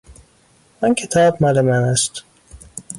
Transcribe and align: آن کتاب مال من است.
آن 0.83 0.93
کتاب 0.95 1.37
مال 1.43 1.61
من 1.61 1.83
است. 1.83 2.23